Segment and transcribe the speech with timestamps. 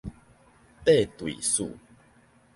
[0.83, 1.71] 底墜四